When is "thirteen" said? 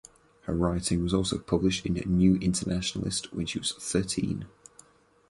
3.73-4.47